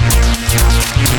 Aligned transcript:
Yeah. 0.00 1.13